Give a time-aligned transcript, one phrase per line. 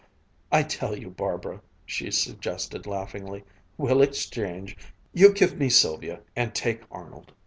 [0.51, 3.43] "I tell you, Barbara" she suggested laughingly,
[3.77, 4.75] "we'll exchange.
[5.13, 7.33] You give me Sylvia, and take Arnold."